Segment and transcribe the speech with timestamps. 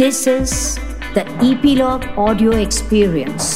[0.00, 0.52] This is
[1.14, 3.48] the Epilogue Audio Experience.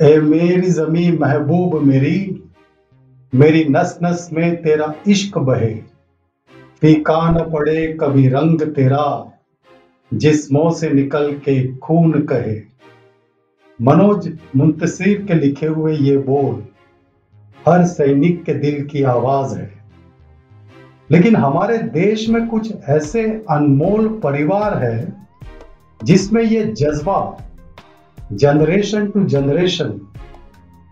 [0.00, 2.18] ए मेरी जमी महबूब मेरी
[3.32, 5.72] मेरी नस नस में तेरा इश्क बहे।
[6.80, 9.06] फीका न पड़े कभी रंग तेरा
[10.14, 12.60] जिस्मों से निकल के खून कहे।
[13.80, 16.62] मनोज मुंतसिर के लिखे हुए ये बोल,
[17.68, 19.75] हर सैनिक के दिल की आवाज़ है।
[21.10, 25.26] लेकिन हमारे देश में कुछ ऐसे अनमोल परिवार है
[26.04, 27.18] जिसमें ये जज्बा
[28.32, 29.88] जनरेशन टू जनरेशन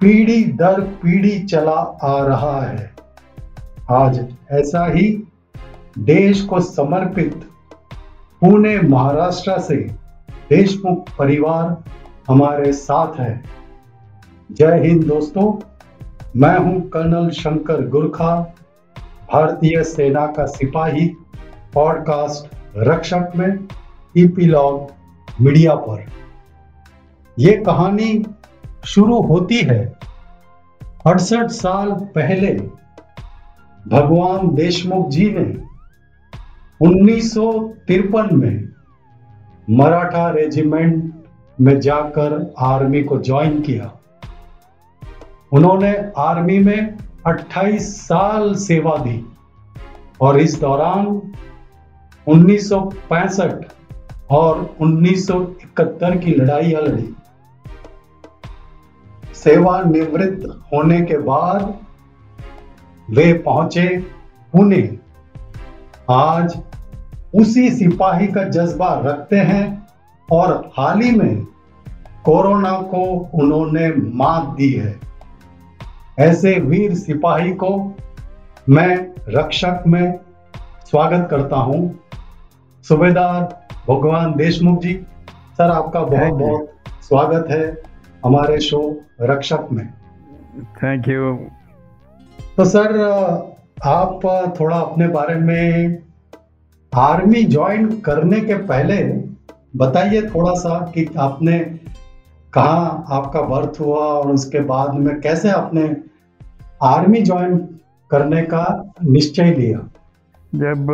[0.01, 2.95] पीढ़ी दर पीढ़ी चला आ रहा है।
[3.91, 5.23] आज ऐसा ही
[5.99, 7.35] देश को समर्पित
[8.43, 9.77] पुणे, महाराष्ट्र से
[10.51, 11.85] देशमुख परिवार
[12.29, 13.43] हमारे साथ है।
[14.53, 15.53] जय हिंद दोस्तों,
[16.37, 18.55] मैं हूँ कर्नल शंकर गुरखा।
[19.35, 21.17] भारतीय सेना का सिपाही,
[21.75, 23.69] पॉडकास्ट, रक्षक में
[24.19, 24.93] ईपीलॉग
[25.41, 26.07] मीडिया पर।
[27.39, 28.25] ये कहानी
[28.85, 29.93] शुरू होती है
[31.07, 32.53] अड़सठ साल पहले।
[33.89, 35.63] भगवान देशमुख जी ने
[36.81, 37.53] उन्नीस सौ
[37.89, 38.69] तिरपन में
[39.71, 41.15] मराठा रेजिमेंट
[41.61, 43.93] में जाकर आर्मी को ज्वाइन किया।
[45.53, 46.95] उन्होंने आर्मी में
[47.27, 49.34] 28 साल सेवा दी।
[50.21, 51.07] और इस दौरान
[52.29, 53.65] 1965
[54.31, 57.15] और 1971 की लड़ाइयाँ लड़ी
[59.35, 61.75] सेवानिवृत्त होने के बाद
[63.11, 63.99] वे पहुँचे
[64.53, 64.99] पुणे।
[66.11, 66.63] आज
[67.35, 69.87] उसी सिपाही का जज्बा रखते हैं
[70.33, 71.45] और हाल ही में
[72.25, 75.01] कोरोना को उन्होंने मात दी है।
[76.19, 77.97] ऐसे वीर सिपाही को
[78.69, 80.19] मैं रक्षक में
[80.87, 81.79] स्वागत करता हूँ।
[82.85, 83.43] सुबेदार
[83.89, 84.93] भगवान देशमुख जी
[85.57, 87.63] सर आपका बहुत बहुत स्वागत है
[88.25, 88.81] हमारे शो
[89.21, 89.87] रक्षक में।
[90.83, 91.33] थैंक यू
[92.57, 92.99] तो सर
[93.85, 94.21] आप
[94.61, 95.99] थोड़ा अपने बारे में
[96.93, 99.03] आर्मी ज्वाइन करने के पहले
[99.77, 101.59] बताइए थोड़ा सा कि आपने
[102.53, 105.95] कहा आपका बर्थ हुआ और उसके बाद में कैसे आपने
[106.83, 107.57] आर्मी ज्वाइन
[108.15, 108.65] करने का
[109.03, 109.79] निश्चय लिया।
[110.57, 110.91] जब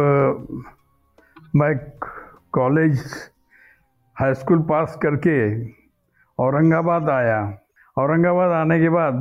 [1.56, 1.74] मैं
[2.52, 3.02] कॉलेज,
[4.16, 5.40] हाई स्कूल पास करके
[6.38, 7.40] औरंगाबाद आया।
[7.96, 9.14] औरंगाबाद आने के बाद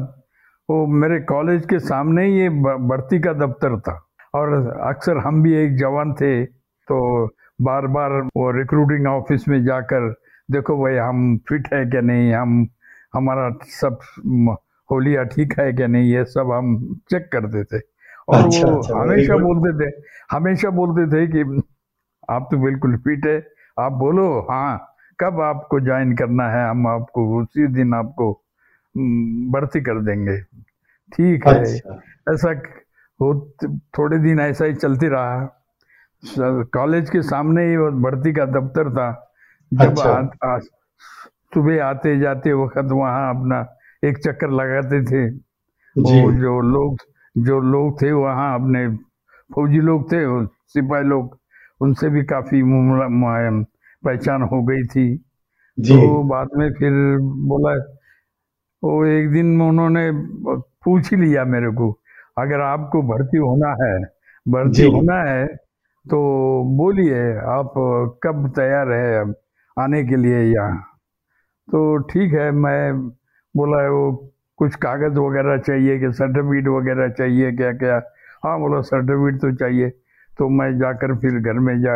[0.70, 2.50] वो मेरे कॉलेज के सामने ही ये
[2.90, 4.00] भर्ती का दफ्तर था।
[4.36, 4.54] और
[4.88, 7.00] अक्सर हम भी एक जवान थे तो
[7.62, 10.10] बार बार वो रिक्रूटिंग ऑफ़िस में जाकर,
[10.50, 12.34] देखो भाई, हम फिट है क्या नहीं?
[12.34, 12.68] हम,
[13.14, 14.00] हमारा सब
[14.90, 16.12] होलिया ठीक है क्या नहीं?
[16.14, 16.78] ये सब हम
[17.12, 17.80] चेक करते थे।
[18.30, 19.92] और अच्छा, वो अच्छा, हमेशा बोलते थे
[20.32, 21.62] हमेशा बोलते थे कि
[22.30, 23.38] आप तो बिल्कुल फिट है
[23.78, 24.78] आप बोलो हाँ
[25.20, 28.32] कब आपको ज्वाइन करना है हम आपको उसी दिन आपको
[29.54, 30.38] भर्ती कर देंगे।
[31.12, 32.00] ठीक है अच्छा।
[32.34, 32.52] ऐसा
[33.20, 33.34] हो
[33.98, 39.10] थोड़े दिन ऐसा ही चलती रहा। कॉलेज के सामने ही भर्ती का दफ्तर था।
[39.72, 40.58] जब अच्छा।
[41.54, 43.66] सुबह आते जाते वक्त वहाँ अपना
[44.04, 45.28] एक चक्कर लगाते थे।
[45.96, 46.98] वो जो लोग
[47.38, 48.88] जो लोग थे वहाँ अपने
[49.56, 51.38] फौजी लोग थे सिपाही लोग
[51.82, 52.62] उनसे भी काफ़ी
[54.06, 55.18] पहचान हो गई थी।
[55.80, 56.92] तो बाद में फिर
[57.22, 57.74] बोला
[58.84, 60.12] वो एक दिन उन्होंने
[60.84, 61.92] पूछ ही लिया मेरे को
[62.38, 64.00] अगर आपको भर्ती होना है
[64.48, 65.48] भर्ती होना है
[66.10, 66.20] तो
[66.78, 67.74] बोलिए आप
[68.24, 69.34] कब तैयार है
[69.80, 70.78] आने के लिए यहाँ?
[71.72, 73.08] तो ठीक है मैं
[73.56, 78.02] बोला वो कुछ कागज़ वगैरह चाहिए कि सर्टिफिकेट वगैरह चाहिए क्या क्या
[78.46, 79.90] हाँ बोला सर्टिफिकेट तो चाहिए।
[80.40, 81.96] तो मैं जाकर फिर घर में जा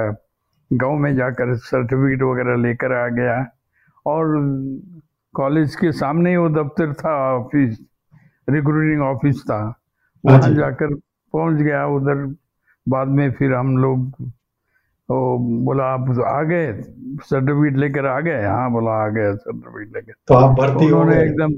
[0.72, 3.36] गाँव में जाकर सर्टिफिकेट वगैरह लेकर आ गया।
[4.06, 4.36] और
[5.34, 7.78] कॉलेज के सामने ही वो दफ्तर था ऑफ़िस
[8.48, 9.60] रिक्रूटिंग ऑफ़िस था।
[10.24, 10.94] वहाँ जाकर
[11.34, 12.26] पहुँच गया उधर
[12.88, 14.12] बाद में फिर हम लोग
[15.10, 16.72] तो बोला आप आ गए?
[17.24, 18.44] सर्टिफिकेट लेकर आ गए?
[18.46, 21.54] हाँ बोला आ गए सर्टिफिकेट लेकर। तो आप भर्ती उन्होंने एकदम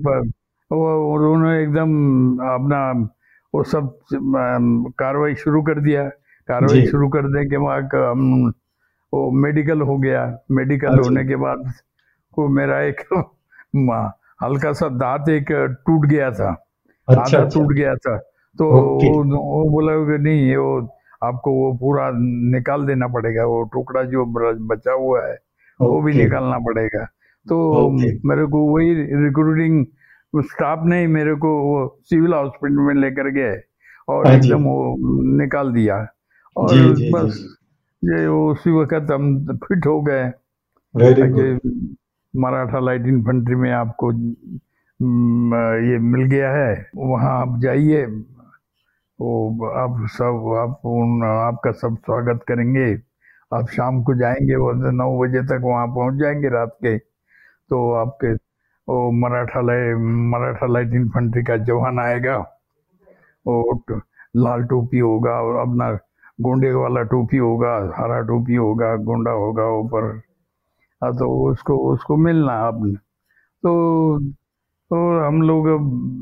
[0.72, 1.90] वो उन्होंने एकदम
[2.38, 3.10] अपना
[3.56, 4.00] वो सब
[5.00, 6.10] कार्रवाई शुरू कर दिया।
[6.48, 8.54] कार्रवाई शुरू कर दे के बाद हम
[9.14, 11.74] वो मेडिकल हो गया। मेडिकल अच्छा। होने के बाद
[12.34, 13.02] को मेरा एक
[14.44, 15.46] हल्का सा दांत एक
[15.88, 16.66] टूट गया था।
[17.10, 18.18] अच्छा, अच्छा। टूट गया था।
[18.60, 22.12] तो वो, वो बोला कि नहीं वो आपको वो पूरा
[22.56, 24.26] निकाल देना पड़ेगा। वो टुकड़ा जो
[24.68, 25.38] बचा हुआ है
[25.82, 27.04] वो भी निकालना पड़ेगा।
[27.50, 27.90] तो
[28.30, 28.94] मेरे को वही
[29.26, 29.86] रिक्रूटिंग
[30.42, 33.60] स्टाफ ने ही मेरे को वो सिविल हॉस्पिटल में लेकर गए
[34.08, 34.96] और हाँ एकदम वो
[35.38, 36.08] निकाल दिया।
[36.56, 40.32] और जी, जी, बस जी। ये उसी वक्त हम फिट हो गए।
[42.34, 48.06] मराठा लाइट इन्फेंट्री में आपको ये मिल गया है वहाँ आप जाइए।
[49.20, 52.94] वो आप सब आप उन आपका सब स्वागत करेंगे।
[53.52, 58.34] आप शाम को जाएँगे वो नौ बजे तक वहाँ पहुँच जाएँगे रात के। तो आपके
[58.88, 59.98] वो Maratha light
[60.32, 62.38] Maratha light infantry का जवान आएगा
[63.46, 63.82] वो
[64.38, 65.92] लाल टोपी होगा और अपना
[66.42, 70.04] गोंडे वाला टोपी होगा, हरा टोपी होगा, गोंडा होगा ऊपर।
[71.02, 72.94] हाँ तो उसको उसको मिलना आपने
[73.64, 74.20] तो
[74.92, 75.68] तो हम लोग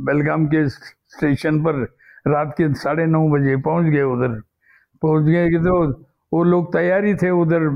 [0.06, 1.81] बेलगाम के स्टेशन पर
[2.27, 4.39] रात के साढ़े नौ बजे पहुँच गए उधर।
[5.01, 5.75] पहुँच गए कि तो
[6.31, 7.68] वो लोग तैयारी थे उधर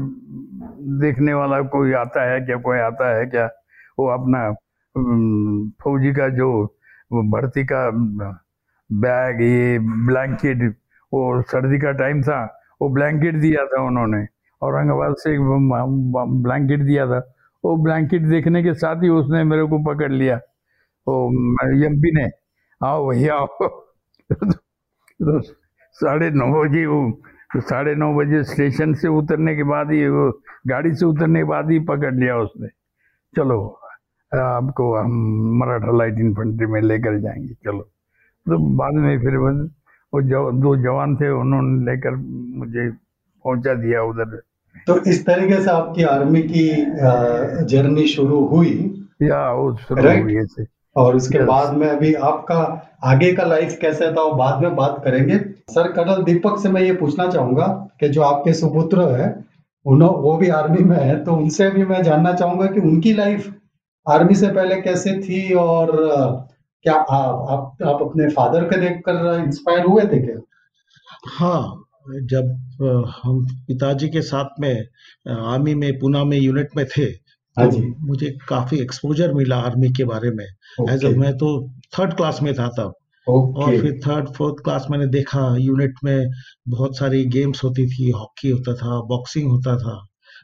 [1.01, 3.45] देखने वाला, कोई आता है क्या, कोई आता है क्या?
[3.99, 4.49] वो अपना
[5.83, 6.77] फौजी का जो
[7.13, 7.89] भर्ती का
[8.91, 10.75] बैग, ये ब्लैंकेट,
[11.13, 14.27] वो सर्दी का टाइम था, वो ब्लैंकेट दिया था उन्होंने।
[14.61, 15.41] औरंगाबाद से एक
[16.43, 17.33] ब्लैंकेट दिया था।
[17.65, 20.35] वो ब्लैंकेट देखने के साथ ही उसने मेरे को पकड़ लिया।
[21.07, 21.29] वो
[21.85, 22.29] एमपी ने।
[22.85, 23.47] आओ भैया, आओ।
[24.33, 25.41] तो
[25.91, 27.21] साढ़े नौ बजे वो
[27.53, 31.43] तो साढ़े नौ बजे स्टेशन से उतरने के बाद ही, वो गाड़ी से उतरने के
[31.43, 32.67] बाद ही पकड़ लिया उसने।
[33.35, 33.79] चलो।
[34.31, 35.11] आपको हम
[35.59, 37.81] मराठा लाइट इन्फेंट्री में लेकर जाएँगे चलो।
[38.45, 42.15] तो बाद में फिर वो जव, दो जवान थे उन्होंने लेकर
[42.57, 44.41] मुझे पहुँचा दिया उधर।
[44.87, 46.67] तो इस तरीके से आपकी आर्मी की
[47.67, 48.73] जर्नी शुरू हुई।
[49.23, 50.65] या वो शुरू हुई ऐसे।
[50.95, 52.59] और उसके बाद में अभी आपका
[53.03, 55.37] आगे का लाइफ कैसे था वो बाद में बात करेंगे।
[55.69, 57.67] सर कर्नल दीपक से मैं ये पूछना चाहूँगा
[57.99, 59.35] कि जो आपके सुपुत्र है
[59.85, 63.47] उन्हों वो भी आर्मी में है तो उनसे भी मैं जानना चाहूँगा कि उनकी लाइफ
[64.09, 65.91] आर्मी से पहले कैसे थी और
[66.85, 67.17] क्या आ,
[67.53, 70.39] आप आप अपने फादर को देखकर इंस्पायर हुए थे क्या?
[71.37, 71.83] हाँ
[72.31, 74.85] जब हम पिताजी के साथ में
[75.29, 77.05] आर्मी में पूना में यूनिट में थे
[77.57, 81.49] हाँ तो जी। मुझे काफ़ी एक्सपोजर मिला आर्मी के बारे में। एज ओके मैं तो
[81.97, 82.93] थर्ड क्लास में था तब।
[83.27, 83.63] Okay.
[83.63, 86.27] और फिर थर्ड फोर्थ क्लास मैंने देखा यूनिट में
[86.67, 89.95] बहुत सारी गेम्स होती थी हॉकी होता था बॉक्सिंग होता था।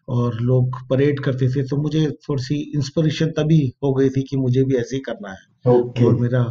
[0.07, 4.38] और लोग परेड करते थे तो मुझे थोड़ी सी इंस्पिरेशन तभी हो गई थी कि
[4.38, 6.44] मुझे भी ऐसे ही करना है। ओके और मेरा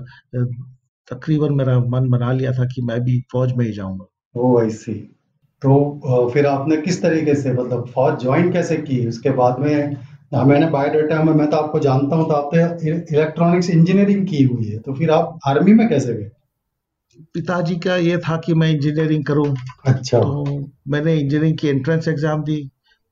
[1.08, 4.70] तकरीबन मेरा मन बना लिया था कि मैं भी फौज में ही जाऊँगा। ओ आई
[4.72, 4.94] सी
[5.62, 9.06] तो फिर आपने किस तरीके से मतलब फौज ज्वाइन कैसे की?
[9.08, 9.96] उसके बाद में
[10.32, 14.78] मैंने बायोडाटा में मैं तो आपको जानता हूँ तो आपने इलेक्ट्रॉनिक्स इंजीनियरिंग की हुई है
[14.78, 16.30] तो फिर आप आर्मी में कैसे गए?
[17.34, 19.54] पिताजी का ये था कि मैं इंजीनियरिंग करूँ।
[19.86, 20.44] अच्छा। तो
[20.88, 22.56] मैंने इंजीनियरिंग की एंट्रेंस एग्ज़ाम दी।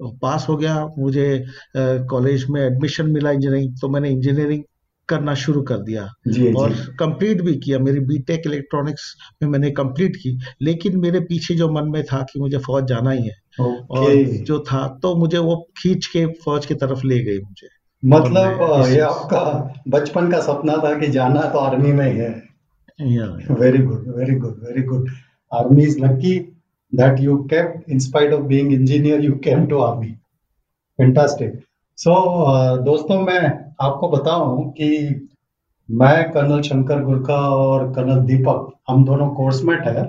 [0.02, 1.44] पास हो गया। मुझे
[1.76, 4.62] कॉलेज में एडमिशन मिला इंजीनियरिंग तो मैंने इंजीनियरिंग
[5.08, 10.16] करना शुरू कर दिया। जी और कंप्लीट भी किया। मेरी बीटेक इलेक्ट्रॉनिक्स में मैंने कंप्लीट
[10.16, 14.12] की। लेकिन मेरे पीछे जो मन में था कि मुझे फौज जाना ही है। और
[14.44, 17.68] जो था तो मुझे वो खींच के फौज की तरफ़ ले गई मुझे।
[18.04, 19.42] मतलब ये आपका
[19.88, 22.50] बचपन का सपना था कि जाना तो आर्मी में ही है।
[23.54, 25.08] Very good very good very good
[25.52, 26.38] army is lucky
[26.92, 30.18] that you kept, in spite of being engineer, you came to army.
[30.98, 31.54] Fantastic.
[31.98, 33.42] So, uh, दोस्तों मैं
[33.82, 34.88] आपको बताऊँ कि
[35.88, 40.04] मैं कर्नल शंकर गुरखा और कर्नल दीपक हम दोनों कोर्समेट है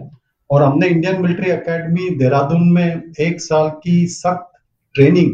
[0.49, 4.59] और हमने इंडियन मिलिट्री एकेडमी देहरादून में एक साल की सख्त
[4.95, 5.31] ट्रेनिंग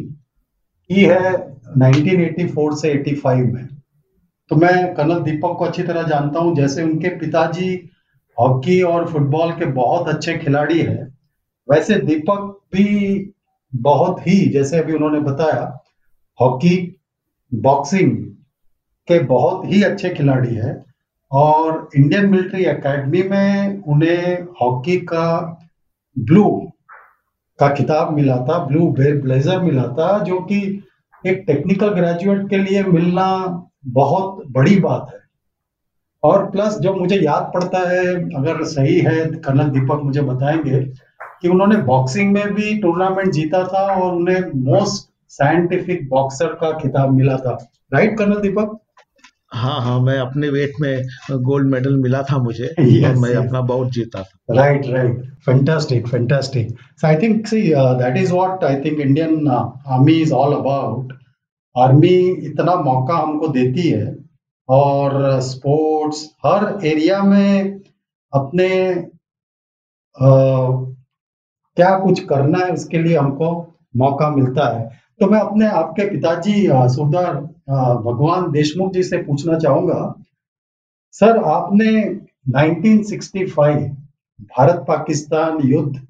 [0.89, 1.34] की है
[1.80, 3.68] 1984 से 85 में
[4.51, 7.70] तो मैं कर्नल दीपक को अच्छी तरह जानता हूँ जैसे उनके पिताजी
[8.38, 11.07] हॉकी और फुटबॉल के बहुत अच्छे खिलाड़ी हैं
[11.72, 12.88] वैसे दीपक भी
[13.76, 15.84] बहुत ही, जैसे अभी उन्होंने बताया,
[16.42, 17.02] हॉकी,
[17.54, 18.18] बॉक्सिंग
[19.08, 20.86] के बहुत ही अच्छे खिलाड़ी हैं
[21.32, 25.60] और इंडियन मिलिट्री एकेडमी में उन्हें हॉकी का
[26.20, 26.72] ब्लू
[27.60, 30.84] का खिताब मिला था, ब्लू ब्लेजर मिला था, जो कि
[31.26, 35.20] एक टेक्निकल ग्रेजुएट के लिए मिलना बहुत बड़ी बात है।
[36.24, 41.07] और प्लस जो मुझे याद पड़ता है, अगर सही है कर्नल दीपक मुझे बताएँगे
[41.41, 44.41] कि उन्होंने बॉक्सिंग में भी टूर्नामेंट जीता था और उन्हें
[44.72, 47.58] मोस्ट साइंटिफिक बॉक्सर का खिताब मिला था
[47.94, 48.77] राइट कर्नल दीपक
[49.53, 51.03] हाँ हाँ मैं अपने वेट में
[51.50, 53.46] गोल्ड मेडल मिला था मुझे Yes, और मैं yes.
[53.46, 54.39] अपना बाउट जीता था.
[55.48, 56.72] Fantastic, fantastic.
[56.98, 60.56] So I think, see, uh, that is what I think Indian uh, Army is all
[60.58, 61.13] about.
[61.75, 62.13] Army
[62.48, 64.06] इतना मौका हमको देती है
[64.70, 67.79] और स्पोर्ट्स हर एरिया में
[68.34, 68.70] अपने
[70.17, 70.29] अ,
[71.78, 73.50] क्या कुछ करना है, उसके लिए हमको
[73.96, 74.86] मौका मिलता है।
[75.20, 77.36] तो मैं अपने आपके पिताजी सरदार
[78.04, 80.14] भगवान देशमुख जी से पूछना चाहूँगा।
[81.16, 81.92] सर, आपने
[82.54, 83.88] 1965
[84.48, 86.02] भारत पाकिस्तान युद्ध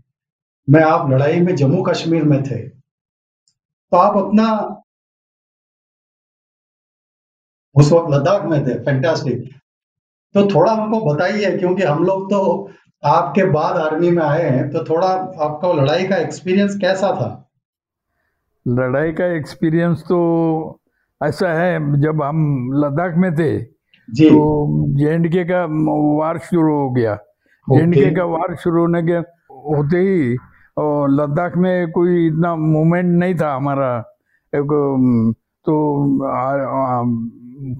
[0.68, 4.48] में आप लड़ाई में जम्मू कश्मीर में थे। तो आप अपना
[7.76, 9.50] उस वक्त लद्दाख में थे फैंटास्टिक
[10.36, 12.70] तो थोड़ा हमको बताइए, क्योंकि हम लोग तो
[13.04, 15.08] आपके बाद आर्मी में आए हैं तो थोड़ा
[15.44, 17.30] आपका लड़ाई का एक्सपीरियंस कैसा था?
[18.66, 20.20] लड़ाई का एक्सपीरियंस तो
[21.22, 23.58] ऐसा है जब हम लद्दाख में थे
[24.08, 24.39] जी। तो
[25.30, 25.63] जे का
[26.18, 27.16] वार शुरू हो गया।
[27.68, 29.18] जे ओके का वार शुरू होने के
[29.70, 30.38] होते ही
[30.77, 33.98] और लद्दाख में कोई इतना मूवमेंट नहीं था हमारा।
[34.54, 34.70] एक
[35.66, 35.75] तो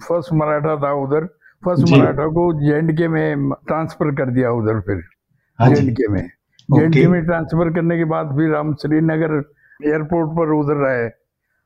[0.05, 1.27] फ़र्स्ट मराठा था उधर
[1.67, 5.03] फ़र्स्ट मराठा को जे के में ट्रांसफ़र कर दिया उधर फिर
[5.59, 6.29] हाँ जी। जे में।
[6.89, 9.33] जे में ट्रांसफ़र करने के बाद फिर हम श्रीनगर
[9.88, 11.09] एयरपोर्ट पर उधर रहे।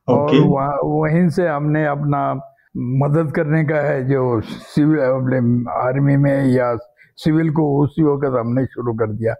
[0.08, 2.34] और वहाँ वहीं से हमने अपना
[2.76, 5.38] मदद करने का है जो सिविल अपने
[5.72, 6.76] आर्मी में या
[7.16, 9.34] सिविल को उसी वक्त हमने शुरू कर दिया।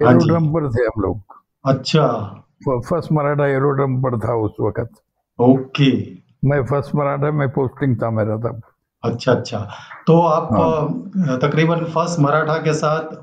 [0.00, 1.22] हाँ एरोड्रम पर थे हम लोग।
[1.66, 2.06] अच्छा।
[2.68, 4.90] फ़र्स्ट मराठा एरोड्रम पर था उस वक्त।
[5.38, 5.90] ओके।
[6.48, 8.62] मैं फ़र्स्ट मराठा में पोस्टिंग था मेरा तब।
[9.04, 9.58] अच्छा अच्छा।
[10.06, 13.16] तो आप हाँ। तकरीबन फ़र्स्ट मराठा के साथ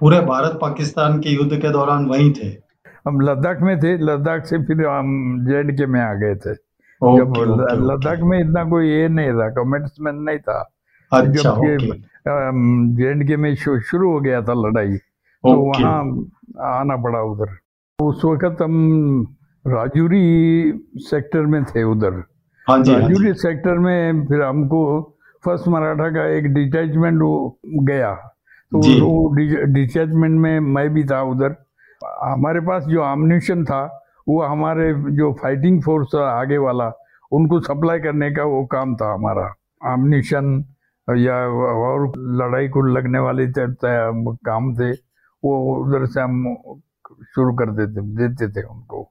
[0.00, 2.48] पूरे भारत पाकिस्तान के युद्ध के दौरान वहीं थे?
[3.06, 7.36] हम लद्दाख में थे। लद्दाख से फिर हम जे के में आ गए थे। जब
[7.38, 7.44] ओके
[7.86, 10.58] लद्दाख में इतना कोई ये नहीं था। कमेंट्समेंट नहीं था।
[11.12, 11.72] अच्छा जब ओके।
[13.02, 16.00] ये के में शुरू हो गया था लड़ाई तो वहाँ
[16.70, 17.56] आना पड़ा उधर।
[17.98, 18.74] उस वक्त हम
[19.64, 20.24] राजौरी
[21.04, 22.22] सेक्टर में थे उधर।
[22.68, 24.80] हाँ जी हाँ राजौरी सेक्टर में फिर हमको
[25.44, 27.20] फ़र्स्ट मराठा का एक डिटैचमेंट
[27.88, 28.14] गया।
[28.72, 31.54] तो वो डिटैचमेंट में मैं भी था उधर।
[32.22, 33.80] हमारे पास जो आमनेशन था
[34.28, 36.92] वो हमारे जो फाइटिंग फोर्स था आगे वाला
[37.32, 39.52] उनको सप्लाई करने का वो काम था हमारा।
[39.92, 40.64] आमनेशन
[41.08, 41.36] या
[41.88, 44.90] और लड़ाई को लगने वाले काम थे
[45.42, 46.44] वो उधर से हम
[47.34, 49.10] शुरू कर देते देते थे उनको।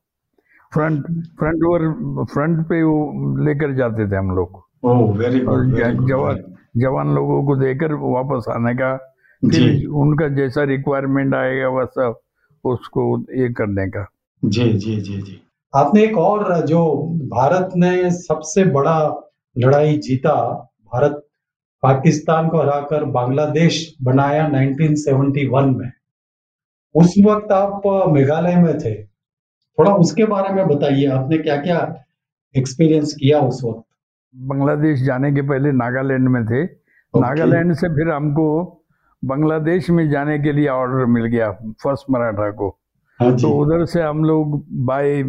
[0.78, 1.06] फ्रंट
[1.40, 2.98] फ्रंट वर फ्रंट पे वो
[3.46, 4.64] लेकर जाते थे हम लोग।
[5.18, 5.76] वेरी गुड
[6.08, 6.44] जवान
[6.78, 8.90] जवान लोगों को देकर वापस आने का
[9.44, 12.08] जी। उनका जैसा रिक्वायरमेंट आएगा वैसा
[12.64, 13.04] उसको
[13.36, 14.06] ये करने का।
[14.44, 15.42] जी जी जी जी।
[15.74, 16.82] आपने एक और जो
[17.28, 18.98] भारत ने सबसे बड़ा
[19.56, 20.36] लड़ाई जीता
[20.94, 21.24] भारत
[21.84, 25.92] पाकिस्तान को हराकर बांग्लादेश बनाया 1971 में
[26.96, 27.82] उस वक्त आप
[28.12, 28.94] मेघालय में थे।
[29.78, 31.80] थोड़ा उसके बारे में बताइए आपने क्या क्या
[32.56, 33.84] एक्सपीरियंस किया उस वक्त?
[34.36, 38.48] बांग्लादेश जाने के पहले नागालैंड में थे। ओके नागालैंड से फिर हमको
[39.24, 41.52] बांग्लादेश में जाने के लिए ऑर्डर मिल गया
[41.84, 42.70] फ़र्स्ट मराठा को।
[43.20, 45.22] हाँ तो उधर से हम लोग बाय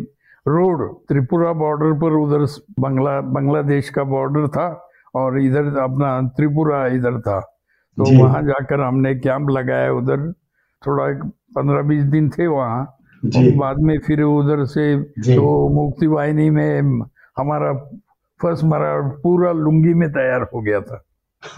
[0.46, 2.46] रोड त्रिपुरा बॉर्डर पर उधर
[2.80, 4.66] बांग्ला बांग्लादेश का बॉर्डर था
[5.14, 10.30] और इधर अपना त्रिपुरा इधर था। तो वहाँ जाकर हमने कैंप लगाया उधर।
[10.82, 11.06] थोड़ा
[11.56, 16.50] पंद्रह बीस दिन थे वहाँ। और बाद में फिर उधर से जी। तो मुक्ति वाहिनी
[16.50, 16.80] में
[17.38, 17.72] हमारा
[18.42, 21.04] फ़र्स्ट मरा पूरा लुंगी में तैयार हो गया था।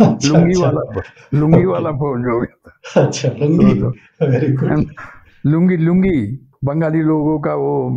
[0.00, 1.02] अच्छा लुंगी अच्छा वाला
[1.34, 4.86] लुंगी वाला फौज हो गया था। अच्छा लुंगी। तो, तो वेरी गुड
[5.46, 7.90] लुंगी लुंगी बंगाली लोगों का वो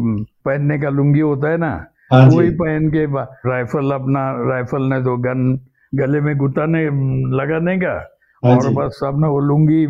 [0.46, 3.06] पहनने का लुंगी होता है ना हाँ वही पहन के
[3.50, 5.60] राइफल अपना राइफल ने तो गन
[5.96, 6.86] गले में गुताने
[7.38, 7.94] लगाने का
[8.44, 9.86] हाँ और बस अपना वो लुंगी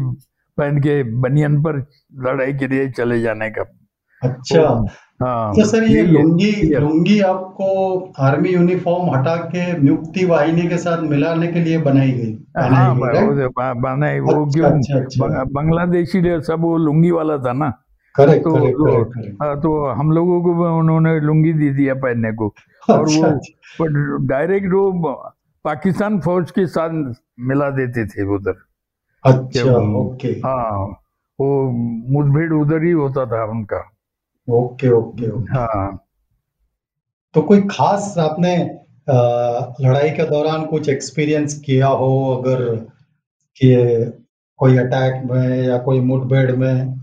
[0.58, 1.86] पहन के बनियन पर
[2.20, 3.62] लड़ाई के लिए चले जाने का।
[4.22, 4.62] अच्छा।
[5.22, 7.68] हाँ तो सर ये लुंगी ये लुंगी आपको
[8.20, 12.32] आर्मी यूनिफॉर्म हटा के मुक्ति वाहिनी के साथ मिलाने के लिए बनाई गई?
[12.58, 14.72] बनाई हाँ गई ब- राइट वो अच्छा क्यों?
[14.72, 17.70] अच्छा अच्छा। बांग्लादेशी लोग सब वो लुंगी वाला था ना
[18.16, 22.32] करेक्ट तो करेक्ट वो करेक्ट करेक्ट तो हम लोगों को उन्होंने लुंगी दी दिया पहनने
[22.32, 22.54] को।
[22.90, 25.14] और अच्छा वो अच्छा डायरेक्ट वो
[25.66, 26.90] पाकिस्तान फौज के साथ
[27.40, 28.56] मिला देते थे उधर।
[29.26, 29.64] अच्छा
[30.00, 30.86] ओके। हाँ
[31.40, 31.72] वो
[32.12, 33.92] मुठभेड़ उधर ही होता था उनका।
[34.50, 35.54] Okay okay okay.
[35.54, 36.00] हाँ।
[37.34, 38.56] तो कोई खास आपने
[39.10, 39.14] अ,
[39.82, 42.76] लड़ाई के दौरान कुछ एक्सपीरियंस किया हो अगर
[43.56, 43.76] कि
[44.58, 47.02] कोई अटैक में या कोई मुठभेड़ में?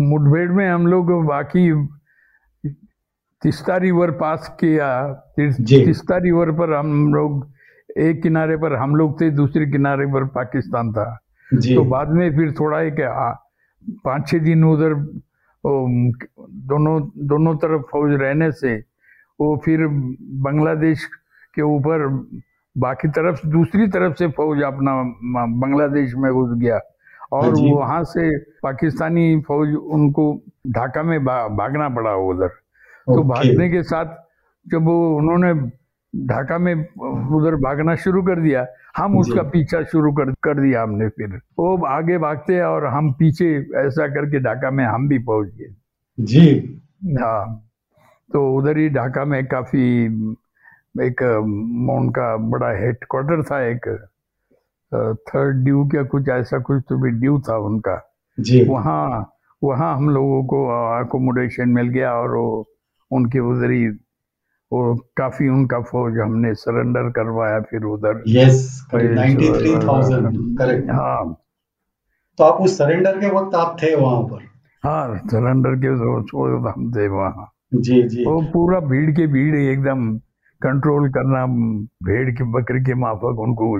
[0.00, 1.86] मुठभेड़ में हम लोग बाकी
[3.42, 7.48] तिस्ता रिवर पास किया। तिस्ता रिवर पर हम लोग
[7.98, 12.52] एक किनारे पर हम लोग थे दूसरे किनारे पर पाकिस्तान था। तो बाद में फिर
[12.60, 13.00] थोड़ा एक
[14.04, 14.94] पाँच छः दिन उधर
[15.64, 18.74] दोनों दोनों तरफ़ फौज रहने से
[19.40, 19.86] वो फिर
[20.46, 21.04] बांग्लादेश
[21.54, 22.06] के ऊपर
[22.76, 24.92] बाकी तरफ़ दूसरी तरफ़ से फौज अपना
[25.60, 26.80] बांग्लादेश में घुस गया।
[27.32, 30.24] और वहाँ से पाकिस्तानी फौज उनको
[30.68, 32.48] ढाका में भागना पड़ा उधर।
[33.06, 34.16] तो भागने के साथ
[34.66, 35.52] जब वो उन्होंने
[36.26, 38.66] ढाका में उधर भागना शुरू कर दिया।
[38.96, 43.46] हम उसका पीछा शुरू कर कर दिया हमने फिर। वो आगे भागते और हम पीछे
[43.76, 45.74] ऐसा करके ढाका में हम भी पहुँच गए।
[46.18, 46.80] जी।
[47.20, 47.70] हाँ।
[48.30, 49.84] तो उधर ही ढाका में काफ़ी
[51.02, 51.22] एक
[51.90, 53.88] उनका बड़ा हेडक्वार्टर था एक
[55.28, 58.00] थर्ड ड्यू क्या कुछ ऐसा कुछ तो भी ड्यू था उनका।
[58.38, 59.30] जी। वहाँ
[59.62, 60.66] वहाँ हम लोगों को
[60.98, 62.66] अकोमोडेशन मिल गया और वो
[63.10, 63.86] उनके उधर ही
[64.74, 71.40] वो काफ़ी उनका फौज हमने सरेंडर करवाया फिर उधर। यस करेक्ट हाँ।
[72.38, 74.38] तो आप उस सरेंडर के वक्त आप थे वहाँ पर?
[74.84, 76.34] हाँ सरेंडर के वक्त
[76.78, 80.16] हम थे वहाँ। जी जी। वो पूरा भीड़ के भीड़ एकदम
[80.62, 81.46] कंट्रोल करना
[82.06, 83.76] भेड़ के बकरी के माफक उनको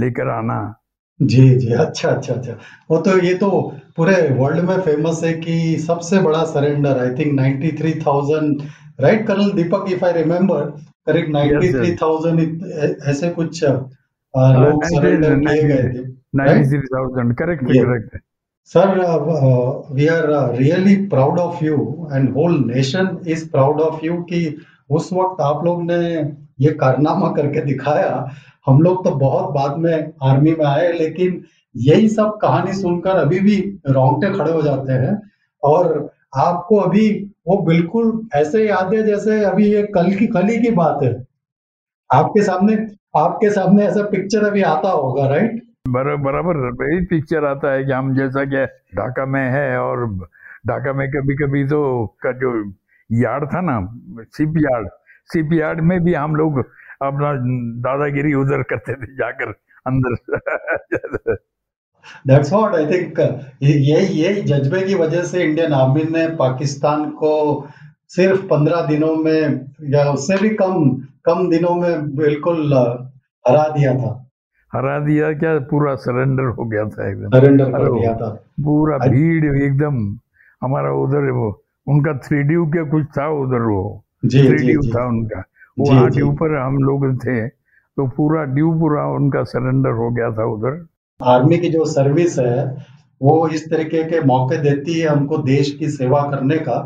[0.00, 0.81] लेकर आना।
[1.20, 2.52] जी जी। अच्छा अच्छा अच्छा।
[2.90, 3.48] वो तो ये तो
[3.96, 8.48] पूरे वर्ल्ड में फ़ेमस है कि सबसे बड़ा surrender I think 93,000
[9.00, 10.64] right colonel Deepak if I remember
[11.06, 13.68] correct 93,000 ऐसे कुछ अ,
[14.34, 16.04] लोग सरेंडर किए गए थे।
[16.36, 17.84] Ninety three thousand correct Yeah.
[17.84, 18.20] Correct
[18.72, 21.78] Sir, uh, we are uh, really proud of you
[22.16, 24.42] and whole nation is proud of you कि
[24.98, 25.96] उस वक्त आप लोग ने
[26.66, 28.12] ये कारनामा करके दिखाया
[28.66, 31.44] हम लोग तो बहुत बाद में आर्मी में आए, लेकिन
[31.76, 35.30] यही सब कहानी सुनकर अभी भी रोंगटे खड़े हो जाते हैं।
[35.62, 40.62] और आपको अभी वो बिल्कुल ऐसे याद है जैसे अभी ये कल की, कल ही
[40.62, 41.26] की बात है।
[42.14, 47.72] आपके सामने आपके सामने ऐसा पिक्चर अभी आता होगा राइट बरा- बराबर, यही पिक्चर आता
[47.72, 50.14] है कि हम जैसा कि ढाका में है और
[50.66, 52.72] ढाका में कभी कभी तो का जो
[53.12, 54.00] यार्ड था ना
[54.36, 54.88] शिप यार्ड
[55.32, 56.64] शिप यार्ड में भी हम लोग
[57.06, 57.32] अपना
[57.82, 59.50] दादागिरी उधर करते थे जाकर
[59.86, 60.14] अंदर।
[62.26, 63.20] दैट्स व्हाट आई थिंक
[63.62, 67.32] यही यही जज्बे की वजह से इंडियन आर्मी ने पाकिस्तान को
[68.08, 70.90] सिर्फ़ पंद्रह दिनों में या उससे भी कम
[71.24, 72.74] कम दिनों में बिल्कुल
[73.48, 74.10] हरा दिया था।
[74.72, 75.58] हरा दिया क्या?
[75.58, 78.28] पूरा सरेंडर हो गया था एकदम। सरेंडर कर। दिया था।
[78.60, 79.98] पूरा। भीड़ एकदम
[80.62, 81.48] हमारा उधर वो
[81.86, 85.42] उनका थ्री डी क्या कुछ था उधर वो। थ्री डी था उनका।
[85.78, 90.10] जी, वहाँ जी। ड्यू पर हम लोग थे तो पूरा ड्यू पूरा उनका सरेंडर हो
[90.10, 90.86] गया था उधर।
[91.20, 92.64] आर्मी की जो सर्विस है
[93.20, 96.78] वो इस तरीके के मौके देती है हमको देश की सेवा करने का।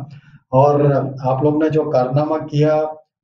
[0.53, 0.83] और
[1.27, 2.75] आप लोग ने जो कारनामा किया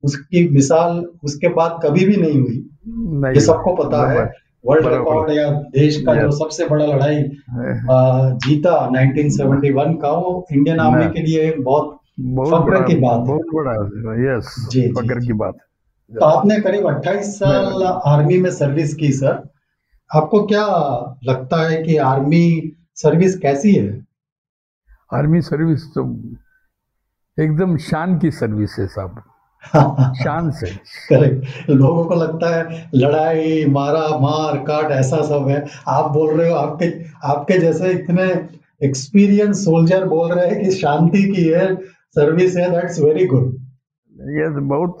[0.03, 4.23] उसकी मिसाल उसके बाद कभी भी नहीं हुई। नहीं ये सबको पता है।
[4.65, 10.79] वर्ल्ड रिकॉर्ड या देश का जो सबसे बड़ा लड़ाई। आ, जीता 1971 का वो इंडियन
[10.79, 15.19] आर्मी के लिए बहुत बहुत फक्र बड़ा की बात बहुत बड़ा यस जी, जी, फकर
[15.19, 15.53] की बात।
[16.19, 19.49] तो आपने करीब 28 साल आर्मी में सर्विस की सर।
[20.15, 20.65] आपको क्या
[21.23, 24.05] लगता है कि आर्मी सर्विस कैसी है?
[25.13, 26.19] आर्मी सर्विस तो
[27.39, 29.23] एकदम शान की सर्विस है साहब।
[30.23, 30.67] शान से।
[31.09, 36.49] करेक्ट। लोगों को लगता है लड़ाई मारा मार काट ऐसा सब है। आप बोल रहे
[36.49, 38.49] हो आपके आपके जैसे इतने
[38.87, 43.53] एक्सपीरियंस सोल्जर बोल रहे हैं कि शांति की है। सर्विस है दैट्स वेरी गुड
[44.37, 44.97] ये तो बहुत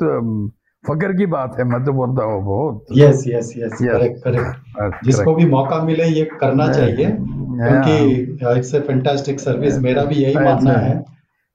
[0.87, 5.35] फकर की बात है मैं तो बोलता हूँ बहुत। Yes yes yes correct correct जिसको
[5.35, 6.71] भी मौका मिले ये करना.
[6.73, 10.97] चाहिए क्योंकि इट्स ए फैंटास्टिक सर्विस मेरा भी यही मानना है।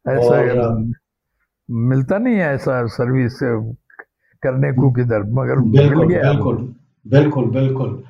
[0.06, 0.92] ऐसा और-
[1.70, 3.38] मिलता नहीं है ऐसा सर्विस
[4.42, 6.74] करने को किधर मगर बिल्कुल बिल्कुल
[7.06, 8.02] बिल्कुल बिल्कुल।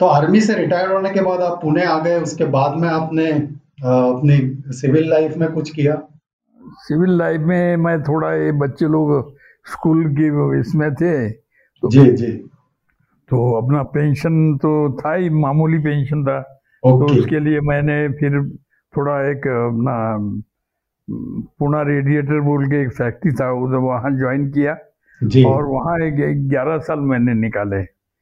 [0.00, 3.30] तो आर्मी से रिटायर होने के बाद आप पुणे आ गए उसके बाद में आपने
[3.32, 4.38] अपनी
[4.72, 6.00] सिविल लाइफ में कुछ किया?
[6.78, 9.32] सिविल लाइफ में मैं थोड़ा ये बच्चे लोग
[9.66, 10.26] स्कूल के
[10.60, 12.32] इसमें थे तो जी जी।
[13.30, 18.40] तो अपना पेंशन तो था ही मामूली पेंशन था। तो उसके लिए मैंने फिर
[18.94, 19.96] थोड़ा एक अपना
[21.58, 24.76] पुणे रेडिएटर बोल के एक फैक्ट्री था उधर वहाँ ज्वाइन किया।
[25.20, 27.80] जी। और वहाँ एक ग्यारह साल मैंने निकाले।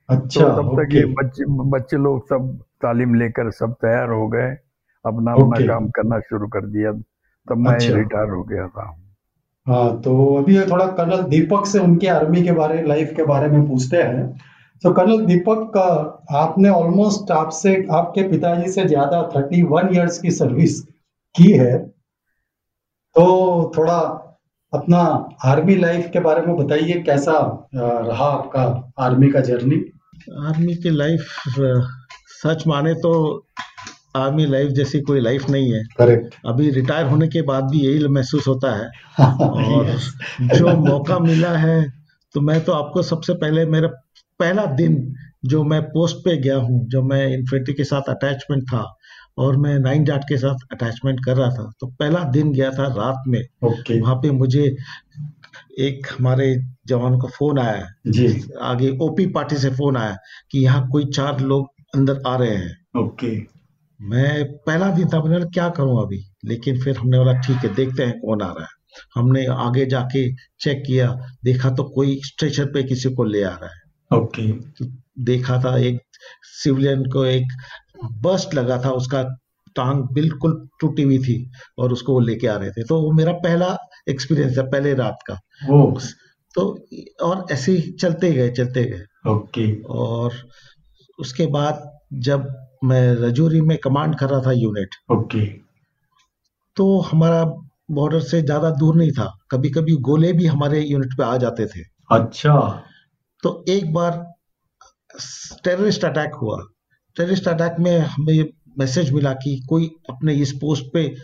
[0.09, 4.51] अच्छा तो तब तक ये बच्चे बच्चे लोग सब तालीम लेकर सब तैयार हो गए।
[5.05, 6.93] अपना अपना काम करना शुरू कर दिया।
[7.51, 8.85] तब मैं अच्छा। रिटायर हो गया था।
[9.67, 13.67] हाँ तो अभी थोड़ा कर्नल दीपक से उनके आर्मी के बारे लाइफ के बारे में
[13.69, 14.27] पूछते हैं।
[14.83, 15.89] तो कर्नल दीपक का
[16.39, 20.81] आपने ऑलमोस्ट आपसे आपके पिताजी से ज़्यादा थर्टी वन ईयर्स की सर्विस
[21.35, 21.77] की है।
[23.17, 23.99] तो थोड़ा
[24.73, 24.99] अपना
[25.45, 27.33] आर्मी लाइफ के बारे में बताइए कैसा
[27.75, 28.63] रहा आपका
[28.99, 29.77] आर्मी का जर्नी?
[30.47, 31.35] आर्मी की लाइफ
[32.35, 33.13] सच माने तो
[34.17, 38.09] आर्मी लाइफ जैसी कोई लाइफ नहीं है। करेक्ट। अभी रिटायर होने के बाद भी यही
[38.09, 38.91] महसूस होता है।
[39.27, 39.99] और
[40.43, 41.93] जो मौका मिला है
[42.35, 43.89] तो मैं तो आपको सबसे पहले मेरा
[44.39, 48.97] पहला दिन जो मैं पोस्ट पे गया हूँ जब मैं इन्फेंट्री के साथ अटैचमेंट था
[49.39, 52.87] और मैं नाइन जाट के साथ अटैचमेंट कर रहा था तो पहला दिन गया था
[52.87, 54.77] रात में। ओके। वहाँ पे मुझे
[55.79, 60.17] एक हमारे जवान का फ़ोन आया। जी। आगे ओपी पार्टी से फ़ोन आया
[60.51, 63.60] कि यहाँ कोई चार लोग अंदर आ रहे हैं। ओके।
[64.01, 66.25] मैं पहला दिन था मैंने क्या करूँ अभी?
[66.45, 68.79] लेकिन फिर हमने बोला ठीक है देखते हैं कौन आ रहा है।
[69.15, 70.23] हमने आगे जाके
[70.61, 71.09] चेक किया
[71.45, 74.53] देखा तो कोई स्ट्रेचर पे किसी को ले आ रहा है। ओके
[75.25, 76.01] देखा था एक
[76.63, 77.53] सिविलियन को एक
[78.23, 79.23] बस्ट लगा था उसका
[79.77, 83.33] टांग बिल्कुल टूटी हुई थी और उसको वो लेके आ रहे थे। तो वो मेरा
[83.33, 83.77] पहला
[84.09, 85.35] एक्सपीरियंस था पहले रात का।
[86.55, 86.87] तो
[87.23, 90.33] और ऐसे ही चलते गए चलते गए। ओके और
[91.19, 92.47] उसके बाद जब
[92.83, 95.47] मैं रजौरी में कमांड कर रहा था यूनिट ओके
[96.77, 97.45] तो हमारा
[97.91, 101.67] बॉर्डर से ज़्यादा दूर नहीं था। कभी कभी गोले भी हमारे यूनिट पे आ जाते
[101.67, 102.85] थे। अच्छा।
[103.43, 104.25] तो एक बार
[105.65, 106.59] टेररिस्ट अटैक हुआ।
[107.17, 111.15] टेररिस्ट अटैक में हमें मैसेज मिला कि कोई अपने इस पोस्ट पे अ,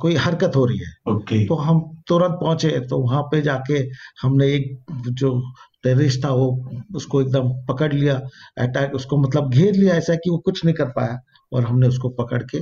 [0.00, 3.74] कोई हरकत हो रही है। ओके तो हम तुरंत पहुँचे तो वहाँ पे जाके
[4.22, 5.42] हमने एक जो
[5.82, 8.14] टेररिस्ट था वो उसको एकदम पकड़ लिया
[8.58, 11.18] अटैक उसको मतलब घेर लिया ऐसा कि वो कुछ नहीं कर पाया
[11.52, 12.60] और हमने उसको पकड़ के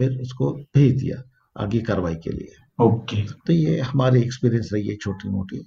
[0.00, 1.22] फिर उसको भेज दिया
[1.58, 5.58] आगे कार्रवाई के लिए। ओके। तो ये हमारी एक्सपीरियंस रही है छोटी मोटी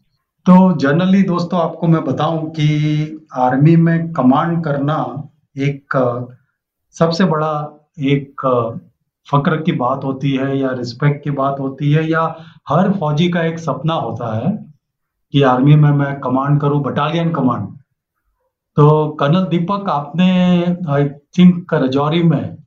[0.46, 5.94] तो जनरली दोस्तों आपको मैं बताऊँ कि आर्मी में कमांड करना एक
[6.92, 8.42] सबसे बड़ा एक
[9.28, 12.24] फक्र की बात होती है या रिस्पेक्ट की बात होती है या
[12.70, 14.52] हर फौजी का एक सपना होता है
[15.34, 17.68] कि आर्मी में मैं कमांड करूँ बटालियन कमांड
[18.78, 20.30] तो कर्नल दीपक, आपने
[20.90, 21.08] आई
[21.38, 22.58] थिंक रजौरी में,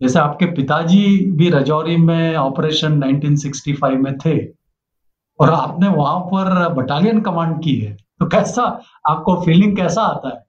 [0.00, 4.38] जैसे आपके पिताजी भी रजौरी में ऑपरेशन 1965 में थे,
[5.40, 8.62] और आपने वहाँ पर बटालियन कमांड की है तो कैसा,
[9.08, 10.42] आपको फीलिंग कैसा आता है?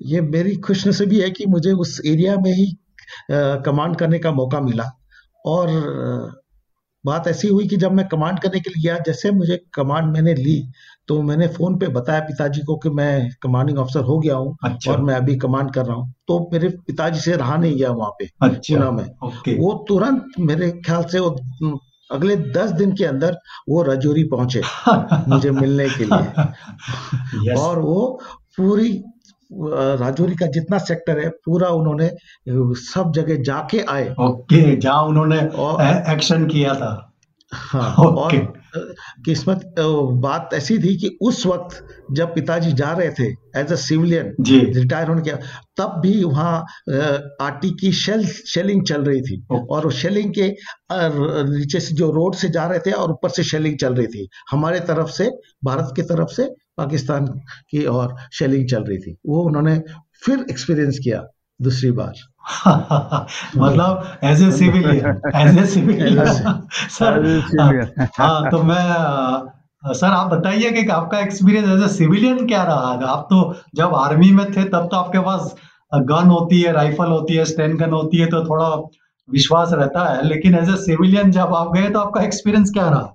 [0.00, 2.66] ये मेरी खुशनसीबी है कि मुझे उस एरिया में ही
[3.30, 4.90] कमांड करने का मौका मिला।
[5.46, 5.68] और
[7.04, 10.34] बात ऐसी हुई कि जब मैं कमांड करने के लिए गया जैसे मुझे कमांड मैंने
[10.34, 10.68] ली
[11.08, 14.92] तो मैंने फ़ोन पे बताया पिताजी को कि मैं कमांडिंग अफसर हो गया हूँ अच्छा।
[14.92, 18.10] और मैं अभी कमांड कर रहा हूँ। तो मेरे पिताजी से रहा नहीं गया वहाँ
[18.10, 19.04] पे अच्छा में।
[19.58, 21.36] वो तुरंत मेरे ख्याल से वो
[22.10, 23.38] अगले दस दिन के अंदर
[23.68, 24.62] वो रजौरी पहुँचे
[25.28, 28.20] मुझे मिलने के लिए। और वो
[28.56, 29.04] पूरी
[29.50, 32.10] राजौरी का जितना सेक्टर है पूरा उन्होंने
[32.82, 35.38] सब जगह जाके आए। ओके जहाँ उन्होंने
[36.12, 36.92] एक्शन किया था।
[37.52, 39.60] हाँ और ओके। अ, किस्मत
[40.22, 43.26] बात ऐसी थी कि उस वक्त जब पिताजी जा रहे थे
[43.60, 44.34] एज अ सिविलियन
[44.76, 45.32] रिटायर होने के
[45.78, 46.58] तब भी वहाँ
[47.46, 50.48] आटी की शेल शेलिंग चल रही थी। और उस शेलिंग के
[50.92, 54.28] नीचे से जो रोड से जा रहे थे और ऊपर से शेलिंग चल रही थी।
[54.50, 55.30] हमारे तरफ़ से
[55.64, 57.26] भारत की तरफ़ से पाकिस्तान
[57.70, 59.78] की और शेलिंग चल रही थी। वो उन्होंने
[60.24, 61.22] फिर एक्सपीरियंस किया
[61.60, 62.14] दूसरी बार।
[63.56, 66.24] मतलब as a civilian as a civilian
[66.90, 68.08] sir.
[68.18, 72.92] हाँ तो मैं सर आप बताइए कि आपका एक्सपीरियंस एज ए सिविलियन क्या रहा?
[72.92, 75.54] है आप तो जब आर्मी में थे तब तो आपके पास
[75.94, 78.68] गन होती है राइफल होती है स्टैंड गन होती है तो थोड़ा
[79.28, 83.12] विश्वास रहता है। लेकिन एज ए सिविलियन जब आप गए तो आपका एक्सपीरियंस क्या रहा?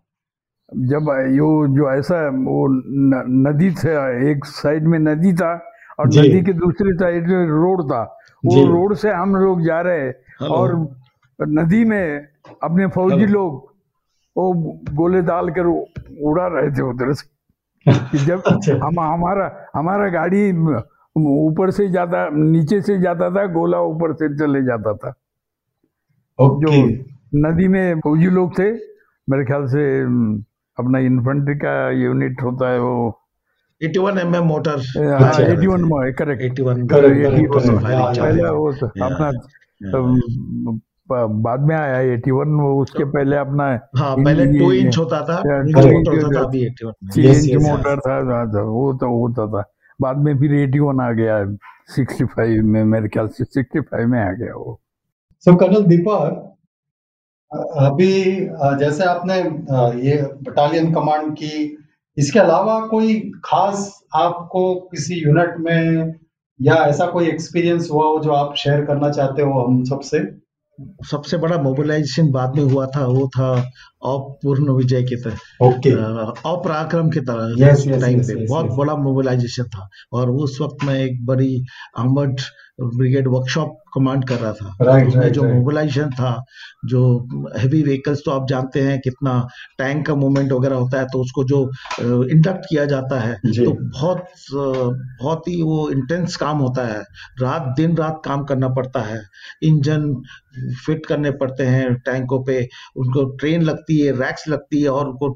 [0.73, 5.63] जब यो जो ऐसा वो न, नदी था एक साइड में नदी था
[5.99, 10.11] और नदी के दूसरी साइड रोड था। वो रोड से हम लोग जा रहे।
[10.47, 10.95] और
[11.41, 12.27] नदी में
[12.63, 13.71] अपने फौजी लोग
[14.37, 14.53] वो
[14.93, 15.65] गोले डाल कर
[16.21, 17.31] उड़ा रहे थे उधर से।
[18.25, 20.51] जब अच्छा। हम हमारा हमारा गाड़ी
[21.17, 25.09] ऊपर से जाता नीचे से जाता था गोला ऊपर से चले जाता था।
[26.41, 26.87] जो
[27.35, 28.71] नदी में फौजी लोग थे
[29.29, 30.05] मेरे ख्याल से
[30.79, 33.17] अपना इन्फेंट्री का यूनिट होता है वो।
[33.81, 34.79] 81 MM mortar.
[35.51, 35.83] Eighty one
[36.19, 38.71] correct 81 हाँ, चल पहले वो
[39.05, 39.31] अपना
[41.43, 43.63] बाद में आया एटी वन उसके पहले अपना
[43.97, 45.75] हाँ पहले टू इंच होता था इंच
[47.63, 49.63] मोटर था 81 था। हाँ, वो तो होता था।
[50.01, 51.43] बाद में फिर एटी वन आ गया
[51.95, 54.79] सिक्सटी फाइव में मेरे ख्याल से सिक्सटी फाइव में आ गया वो।
[55.45, 56.47] सो कर्नल दीपक
[57.53, 58.11] अभी
[58.79, 59.35] जैसे आपने
[60.07, 61.77] ये बटालियन कमांड की
[62.17, 66.13] इसके अलावा कोई खास आपको किसी यूनिट में
[66.59, 70.19] या ऐसा कोई एक्सपीरियंस हुआ हो जो आप शेयर करना चाहते हो हम सबसे?
[71.11, 73.51] सबसे बड़ा मोबिलाइजेशन बाद में हुआ था वो था
[74.05, 75.91] अपूर्ण विजय के तरह। ओके
[76.51, 78.77] अपराक्रम के तरह Yes, yes, टाइम yes, पे। yes, बहुत yes.
[78.77, 81.63] बड़ा मोबिलाइजेशन था। और उस वक्त मैं एक बड़ी
[81.99, 82.39] आर्मर्ड
[82.97, 85.55] ब्रिगेड वर्कशॉप कमांड कर रहा था Right, उसमें right, जो right.
[85.55, 86.45] मोबिलाइजेशन था
[86.85, 87.01] जो
[87.57, 91.43] हैवी व्हीकल्स तो आप जानते हैं कितना टैंक का मूवमेंट वगैरह होता है तो उसको
[91.43, 91.71] जो
[92.29, 97.01] इंडक्ट किया जाता है जी। तो बहुत बहुत ही वो इंटेंस काम होता है
[97.41, 99.21] रात दिन रात काम करना पड़ता है
[99.63, 100.21] इंजन
[100.85, 105.33] फिट करने पड़ते हैं टैंकों पे उनको ट्रेन लगती है रैक्स लगती है और उनको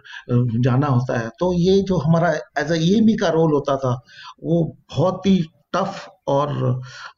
[0.60, 4.02] जाना होता है तो ये जो हमारा एज अ ईएमई का रोल होता था
[4.44, 6.50] वो बहुत ही टफ और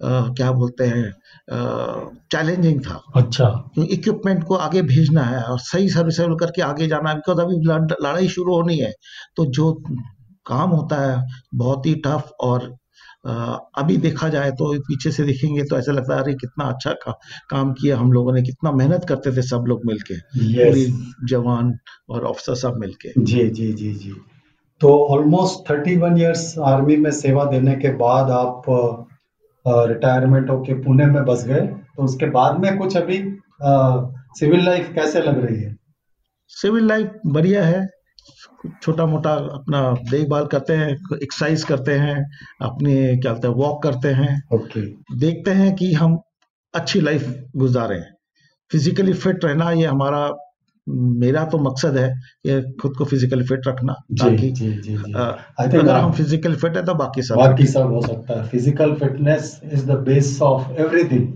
[0.04, 1.12] अ, क्या बोलते हैं
[2.32, 3.48] चैलेंजिंग था। अच्छा।
[3.80, 7.56] इक्विपमेंट को आगे भेजना है और सही सर्विस करके आगे जाना है बिकॉज़ अभी
[8.04, 8.91] लड़ाई शुरू होनी है।
[9.36, 9.72] तो जो
[10.46, 11.24] काम होता है
[11.56, 12.76] बहुत ही टफ और
[13.78, 17.12] अभी देखा जाए तो पीछे से देखेंगे तो ऐसा लगता है अरे कितना अच्छा का,
[17.50, 20.86] काम किया हम लोगों ने कितना मेहनत करते थे सब लोग मिलके पूरी
[21.30, 21.74] जवान
[22.10, 24.13] और अफसर सब मिलके। जी जी जी जी।
[24.82, 28.63] तो almost thirty one years army में सेवा देने के बाद आप
[29.66, 33.18] रिटायरमेंट होके पुणे में बस गए। तो उसके बाद में कुछ अभी
[34.40, 35.76] सिविल लाइफ कैसे लग रही है?
[36.52, 37.86] सिविल लाइफ बढ़िया है।
[38.84, 42.16] छोटा मोटा अपना देखभाल करते हैं एक्सरसाइज करते हैं
[42.62, 44.82] अपने क्या बोलते हैं वॉक करते हैं। ओके
[45.20, 46.18] देखते हैं कि हम
[46.74, 48.04] अच्छी लाइफ गुजारें।
[48.72, 50.28] फिजिकली फिट रहना ये हमारा
[50.88, 52.10] मेरा तो मकसद है
[52.47, 57.36] कि खुद को फिजिकली फिट रखना ताकि अगर हम फिजिकली फिट है तो बाकी सब
[57.36, 61.28] बाकी सब हो सकता है। Physical fitness is the base of everything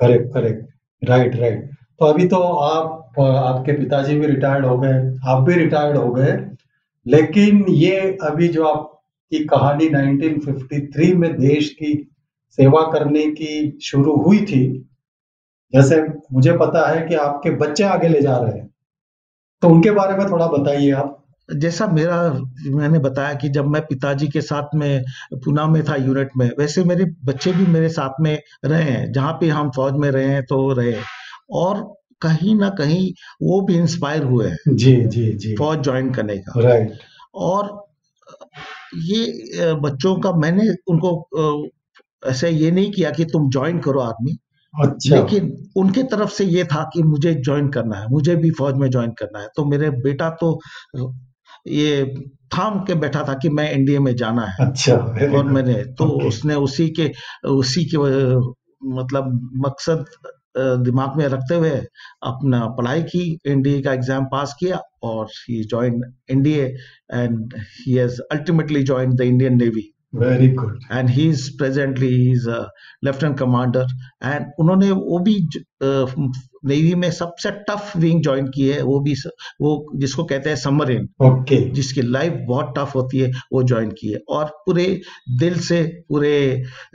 [0.00, 0.66] correct correct
[1.02, 5.96] right right तो अभी तो आप आपके पिताजी भी रिटायर्ड हो गए आप भी रिटायर्ड
[5.96, 6.38] हो गए
[7.06, 12.10] लेकिन ये अभी जो आपकी कहानी 1953 में देश की
[12.58, 14.89] सेवा करने की शुरू हुई थी
[15.72, 16.00] जैसे
[16.32, 18.68] मुझे पता है कि आपके बच्चे आगे ले जा रहे हैं।
[19.62, 21.16] तो उनके बारे में थोड़ा बताइए आप।
[21.48, 22.16] जैसा मेरा
[22.68, 25.02] मैंने बताया कि जब मैं पिताजी के साथ में
[25.34, 29.32] पूना में था यूनिट में वैसे मेरे बच्चे भी मेरे साथ में रहे हैं। जहाँ
[29.32, 30.94] पे हम फौज में रहे हैं तो रहे।
[31.52, 31.82] और
[32.22, 36.60] कहीं ना कहीं वो भी इंस्पायर हुए हैं। जी जी जी। फौज ज्वाइन करने का।
[36.60, 36.98] राइट
[37.34, 37.72] और
[38.96, 41.70] ये बच्चों का मैंने उनको
[42.22, 44.36] ऐसे ये नहीं किया कि तुम ज्वाइन करो आर्मी।
[44.74, 48.74] अच्छा। लेकिन उनके तरफ़ से ये था कि मुझे ज्वाइन करना है मुझे भी फौज
[48.74, 50.60] में ज्वाइन करना है। तो मेरे बेटा तो
[51.68, 52.04] ये
[52.54, 56.54] थाम के बैठा था कि मैं एनडीए में जाना है। अच्छा और मैंने तो उसने
[56.66, 57.10] उसी के
[57.48, 57.98] उसी के
[58.94, 60.04] मतलब मकसद
[60.84, 61.70] दिमाग में रखते हुए
[62.24, 66.64] अपना पढ़ाई की एनडीए का एग्ज़ाम पास किया और he join NDA
[67.12, 72.48] and he has ultimately join the Indian navy very good and he is presently is
[73.04, 73.86] lieutenant commander
[74.24, 75.34] and उन्होंने वो भी
[75.82, 79.14] नेवी में सबसे टफ विंग ज्वाइन की है। वो भी
[79.60, 84.12] वो जिसको कहते हैं समरीन ओके जिसकी लाइफ बहुत टफ होती है वो ज्वाइन की
[84.12, 84.86] है। और पूरे
[85.38, 86.34] दिल से पूरे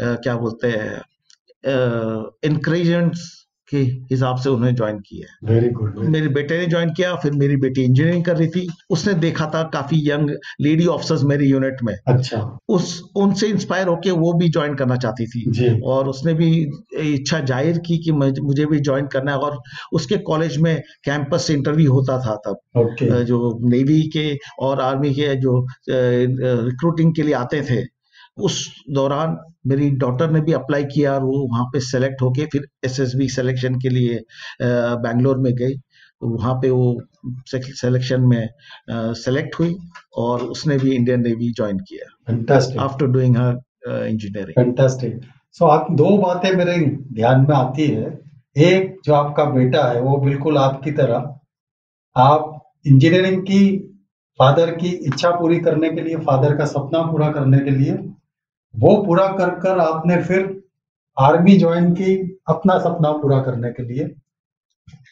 [0.02, 1.02] क्या बोलते हैं
[2.46, 3.32] इंक्रेजेंट्स
[3.70, 3.78] के
[4.12, 7.56] हिसाब से उन्होंने ज्वाइन की है। वेरी गुड मेरे बेटे ने ज्वाइन किया फिर मेरी
[7.58, 10.30] बेटी इंजीनियरिंग कर रही थी। उसने देखा था काफ़ी यंग
[10.62, 15.26] लेडी ऑफिसर्स मेरे यूनिट में। अच्छा। उस उनसे इंस्पायर होके वो भी ज्वाइन करना चाहती
[15.26, 16.50] थी। जी। और उसने भी
[17.04, 19.60] इच्छा ज़ाहिर की कि मुझे मुझे भी ज्वाइन करना है। और
[19.94, 20.76] उसके कॉलेज में
[21.06, 22.60] कैंपस इंटरव्यू होता था तब।
[23.26, 24.28] जो नेवी के
[24.60, 27.84] और आर्मी के जो रिक्रूटिंग के लिए आते थे।
[28.38, 32.68] उस दौरान मेरी डॉटर ने भी अप्लाई किया और वो वहाँ पे सेलेक्ट होके फिर
[32.86, 34.20] एसएसबी सिलेक्शन के लिए
[34.62, 35.76] बैंगलोर में गई।
[36.22, 36.98] वहाँ पे वो
[37.48, 38.48] सिलेक्शन में
[39.16, 39.76] सेलेक्ट हुई
[40.18, 45.20] और उसने भी इंडियन नेवी ज्वाइन किया। After doing her engineering fantastic
[45.60, 46.78] so आप दो बातें मेरे
[47.14, 48.14] ध्यान में आती है।
[48.56, 51.34] एक जो आपका बेटा है वो बिल्कुल आपकी तरह
[52.16, 52.52] आप
[52.88, 53.78] इंजीनियरिंग की
[54.40, 57.94] फादर की इच्छा पूरी करने के लिए फादर का सपना पूरा करने के लिए
[58.80, 60.64] वो पूरा कर कर आपने फिर
[61.20, 64.16] आर्मी ज्वाइन की अपना सपना पूरा करने के लिए।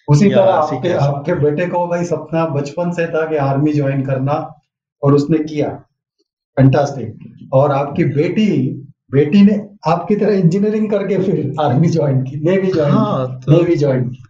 [0.10, 4.62] उसी तरह आपके आपके बेटे को भाई सपना बचपन से था कि आर्मी ज्वाइन करना
[5.04, 5.70] और उसने किया।
[6.60, 7.18] फैंटास्टिक
[7.54, 8.70] और आपकी बेटी
[9.12, 13.76] बेटी ने आपकी तरह इंजीनियरिंग करके फिर आर्मी ज्वाइन की नेवी ज्वाइन हाँ, तो- नेवी
[13.76, 14.24] ज्वाइन की।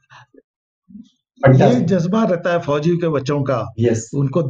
[1.43, 4.43] ये जज्बा रहता है फौजी के बच्चों का। यस उनको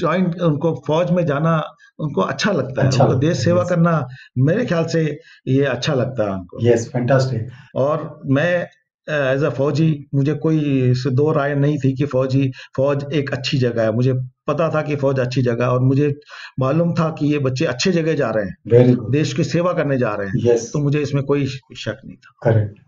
[0.00, 1.52] ज्वाइन उनको फौज में जाना
[1.98, 3.68] उनको अच्छा लगता है। अच्छा उनको देश सेवा yes.
[3.70, 4.06] करना
[4.38, 5.02] मेरे ख्याल से
[5.48, 8.66] ये अच्छा लगता है उनको। यस फैंटास्टिक और मैं
[9.08, 13.82] एज अ फौजी मुझे कोई दो राय नहीं थी कि फौजी फौज एक अच्छी जगह
[13.82, 14.12] है। मुझे
[14.46, 16.14] पता था कि फौज अच्छी जगह है और मुझे
[16.60, 20.14] मालूम था कि ये बच्चे अच्छे जगह जा रहे हैं। देश की सेवा करने जा
[20.14, 22.78] रहे हैं। यस तो मुझे इसमें कोई शक नहीं था। करेक्ट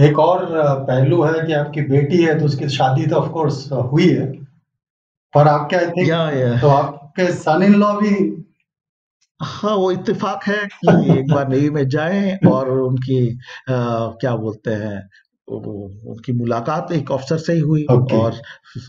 [0.00, 0.46] एक और
[0.84, 4.26] पहलू है कि आपकी बेटी है तो उसकी शादी तो ऑफ़ कोर्स हुई है।
[5.34, 6.06] पर आप क्या थे?
[6.06, 8.42] या या। तो आपके सन इन लॉ भी
[9.42, 13.38] हाँ वो इत्तेफाक है कि एक बार नेवी में जाएँ और उनकी
[13.70, 15.08] आ, क्या बोलते हैं
[15.48, 18.12] उनकी मुलाकात एक अफसर से ही हुई Okay.
[18.12, 18.34] और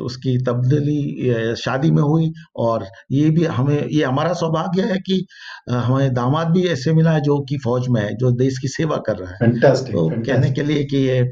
[0.02, 5.26] उसकी तब्दीली शादी में हुई और ये भी हमें ये हमारा सौभाग्य है कि
[5.70, 8.98] हमें दामाद भी ऐसे मिला है जो कि फौज में है जो देश की सेवा
[8.98, 10.28] कर रहा है। फैंटास्टिक तो fantastic.
[10.28, 11.32] कहने के लिए कि ये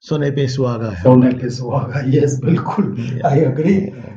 [0.00, 3.74] सोने पे सुहागा है। सोने पे सुहागा यस बिल्कुल। आई अग्री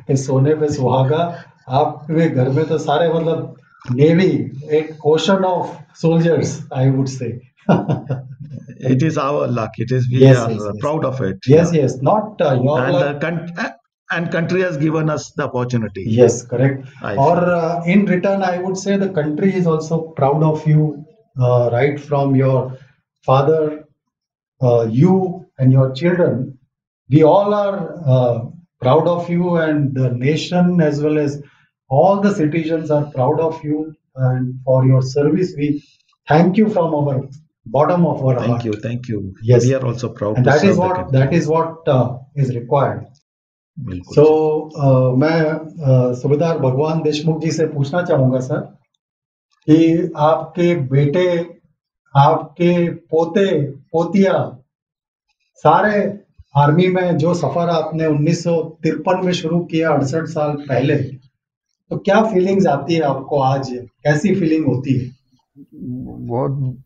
[0.08, 3.54] कि सोने पे सुहागा आपके घर में तो सारे मतलब
[3.90, 7.51] नेवी एक ocean of soldiers I would say
[8.92, 10.76] it is our luck it is we Yes, are yes, yes.
[10.80, 13.16] proud of it yes yes not uh, your and luck.
[13.16, 13.72] uh, con-
[14.10, 16.86] and country has given us the opportunity Yes, correct.
[17.02, 21.04] I or uh, in return, I would say the country is also proud of you,
[21.40, 22.76] uh, right from your
[23.24, 23.84] father,
[24.62, 26.58] uh, you, and your children.
[27.08, 28.40] We all are uh,
[28.82, 31.42] proud of you, and the nation as well as
[31.88, 35.54] all the citizens are proud of you and for your service.
[35.56, 35.82] We
[36.28, 37.28] thank you from our
[37.66, 38.64] bottom of our thank heart.
[38.64, 39.64] you thank you Yes.
[39.64, 41.18] we are also proud And to that serve is what country.
[41.18, 43.04] that is what uh, is required.
[43.78, 45.36] So so, मैं
[45.88, 48.58] uh, सूबेदार भगवान देशमुख जी से पूछना चाहूँगा sir
[49.68, 51.26] कि आपके बेटे
[52.14, 52.72] आपके
[53.12, 53.46] पोते
[53.92, 54.34] पोतिया
[55.64, 56.00] सारे
[56.54, 60.96] आर्मी में जो सफ़र आपने उन्नीस में शुरू किया अड़सठ साल पहले
[61.90, 63.70] तो क्या फीलिंग्स आती है आपको आज
[64.04, 65.10] कैसी फीलिंग होती है
[65.74, 66.76] बहुत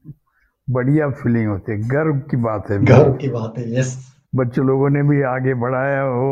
[0.69, 3.97] बढ़िया फीलिंग होती है। गर्व की बात है। गर्व की बात है यस
[4.35, 6.31] बच्चे लोगों ने भी आगे बढ़ाया हो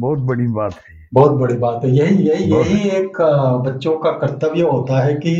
[0.00, 3.20] बहुत बड़ी बात है। बहुत बड़ी बात है। यही यही यही एक
[3.66, 5.34] बच्चों का कर्तव्य होता है कि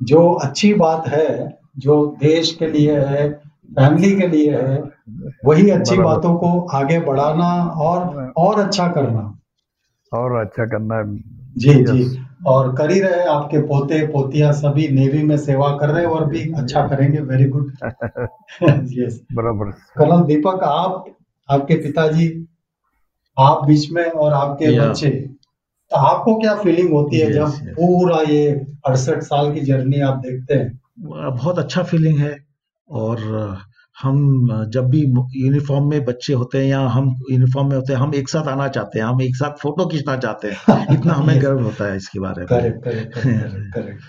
[0.00, 3.28] जो अच्छी बात है जो देश के लिए है
[3.70, 4.78] फैमिली के लिए है
[5.44, 9.22] वही अच्छी बातों को आगे बढ़ाना और और अच्छा करना।
[10.12, 11.02] और अच्छा करना
[11.56, 16.04] जी जी। और कर ही रहे आपके पोते पोतिया सभी नेवी में सेवा कर रहे
[16.04, 17.72] हैं और भी अच्छा करेंगे। वेरी गुड
[18.92, 21.04] यस बराबर। कर्नल दीपक आप
[21.50, 22.28] आपके पिताजी
[23.38, 27.74] आप बीच में और आपके बच्चे तो आपको क्या फीलिंग होती है Yes, जब yes.
[27.76, 28.50] पूरा ये
[28.86, 30.80] अड़सठ साल की जर्नी आप देखते हैं?
[31.36, 32.36] बहुत अच्छा फीलिंग है
[32.90, 33.16] और
[34.02, 35.00] हम जब भी
[35.36, 38.68] यूनिफॉर्म में बच्चे होते हैं या हम यूनिफॉर्म में होते हैं हम एक साथ आना
[38.68, 42.20] चाहते हैं हम एक साथ फ़ोटो खींचना चाहते हैं। इतना हमें गर्व होता है इसके
[42.20, 43.18] बारे में। Correct correct
[43.74, 44.00] correct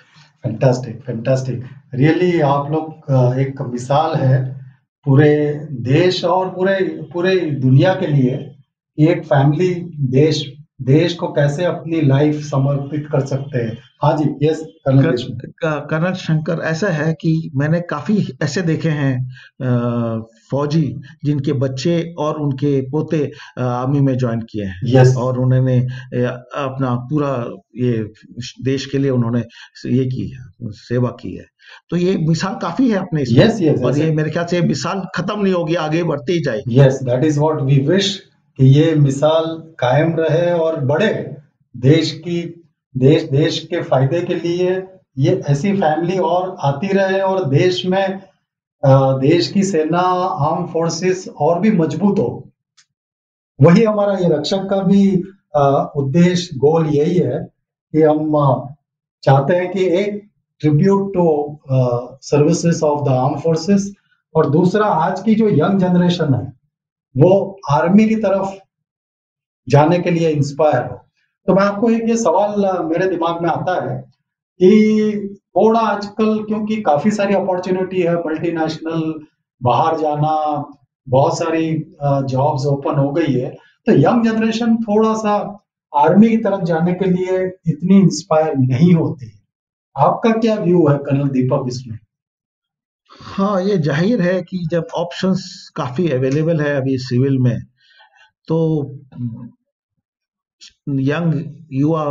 [0.43, 4.61] fantastic fantastic really आप लोग एक मिसाल है
[5.05, 5.35] पूरे
[5.71, 6.75] देश और पूरे
[7.13, 8.55] पूरे दुनिया के लिए
[8.99, 13.77] एक फैमिली देश देश को कैसे अपनी लाइफ समर्पित कर सकते हैं?
[14.03, 20.83] हाँ जी यस कर्नल शंकर ऐसा है कि मैंने काफ़ी ऐसे देखे हैं फौजी
[21.25, 23.19] जिनके बच्चे और उनके पोते
[23.59, 27.33] आर्मी में ज्वाइन किए हैं। यस और उन्होंने अपना पूरा
[27.77, 27.91] ये
[28.63, 29.43] देश के लिए उन्होंने
[29.87, 31.45] ये की है सेवा की है।
[31.89, 35.01] तो ये मिसाल काफ़ी है अपने इसमें। यस यस और ये मेरे ख्याल से मिसाल
[35.15, 38.19] खत्म नहीं होगी आगे बढ़ती ही जाएगी। Yes that is what we wish
[38.61, 39.45] कि ये मिसाल
[39.79, 41.13] कायम रहे और बढ़े
[41.75, 42.41] देश की,
[42.95, 44.75] देश देश के फ़ायदे के लिए
[45.17, 48.19] ये ऐसी फैमिली और आती रहे और देश में
[49.21, 50.01] देश की सेना
[50.49, 52.51] आर्म फोर्सेस और भी मज़बूत हो।
[53.59, 55.01] वही हमारा ये रक्षक का भी
[56.01, 58.71] उद्देश्य गोल यही है कि हम
[59.23, 60.23] चाहते हैं कि एक
[60.61, 61.27] tribute to
[62.23, 63.93] services of the arm forces
[64.35, 66.60] और दूसरा आज की जो यंग जनरेशन है
[67.15, 68.55] वो आर्मी की तरफ़
[69.67, 70.97] जाने के लिए इंस्पायर हो।
[71.47, 73.97] तो मैं आपको एक ये सवाल मेरे दिमाग में आता है
[74.59, 79.13] कि थोड़ा आजकल क्योंकि काफ़ी सारी अपॉर्चुनिटी है मल्टीनेशनल
[79.61, 80.35] बाहर जाना,
[81.07, 81.71] बहुत सारी
[82.03, 83.49] जॉब्स ओपन हो गई है
[83.87, 85.35] तो यंग जनरेशन थोड़ा सा
[85.93, 89.31] आर्मी की तरफ़ जाने के लिए इतनी इंस्पायर नहीं होती।
[89.95, 91.97] आपका क्या व्यू है कर्नल दीपक, इसमें?
[93.11, 97.59] हाँ ये ज़ाहिर है कि जब ऑप्शंस काफ़ी अवेलेबल है अभी सिविल में
[98.47, 98.57] तो
[100.89, 101.33] यंग
[101.73, 102.05] युवा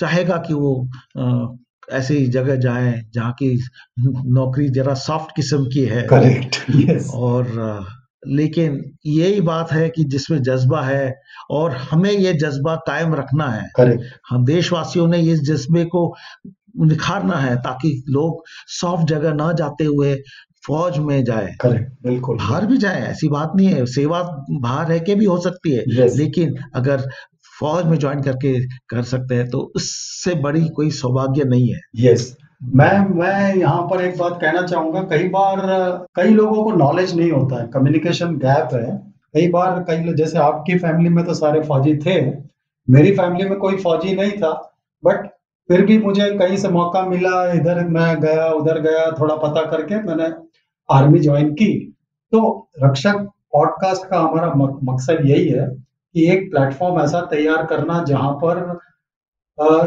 [0.00, 0.88] चाहेगा कि वो
[1.18, 1.56] अ,
[1.92, 3.58] ऐसी जगह जाए जहाँ की
[4.32, 7.86] नौकरी जरा सॉफ्ट किस्म की है। करेक्ट यस और
[8.26, 11.14] लेकिन यही बात है कि जिसमें जज्बा है
[11.50, 16.14] और हमें ये जज्बा कायम रखना है। करेक्ट हम देशवासियों ने इस जज्बे को
[16.76, 20.14] निखारना है ताकि लोग सॉफ्ट जगह ना जाते हुए
[20.66, 24.98] फौज में जाए। करेक्ट बिल्कुल। बाहर भी जाए ऐसी बात नहीं है। सेवा बाहर रह
[25.00, 26.16] के भी हो सकती है। Yes.
[26.18, 27.08] लेकिन अगर
[27.60, 28.58] फौज में ज्वाइन करके
[28.88, 32.36] कर सकते हैं तो उससे बड़ी कोई सौभाग्य नहीं है। यस
[32.74, 35.60] मैं मैं यहाँ पर एक बात कहना चाहूँगा कई बार
[36.16, 38.96] कई लोगों को नॉलेज नहीं होता है कम्युनिकेशन गैप है।
[39.34, 42.20] कई बार कई लोग जैसे आपकी फैमिली में तो सारे फौजी थे
[42.88, 44.52] मेरी फैमिली में कोई फौजी नहीं था
[45.02, 45.28] बट
[45.72, 50.00] फिर भी मुझे कहीं से मौका मिला, इधर मैं गया, उधर गया, थोड़ा पता करके
[50.02, 50.24] मैंने
[50.88, 51.68] आर्मी ज्वाइन की।
[52.32, 53.18] तो रक्षक
[53.52, 54.52] पॉडकास्ट का हमारा
[54.84, 58.58] मकसद यही है कि एक प्लेटफॉर्म ऐसा तैयार करना जहाँ पर